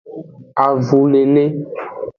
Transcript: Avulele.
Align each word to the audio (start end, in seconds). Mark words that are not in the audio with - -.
Avulele. 0.65 1.45